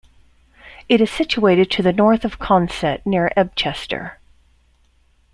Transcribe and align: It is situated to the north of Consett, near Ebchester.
It 0.89 0.99
is 0.99 1.11
situated 1.11 1.69
to 1.69 1.83
the 1.83 1.93
north 1.93 2.25
of 2.25 2.39
Consett, 2.39 3.05
near 3.05 3.31
Ebchester. 3.37 4.13